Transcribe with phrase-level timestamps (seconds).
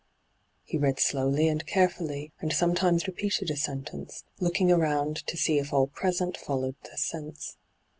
[0.63, 5.71] He read slowly and carefully, and sometimes repeated a sentence, looking around to see if
[5.71, 7.57] all present followed the sense.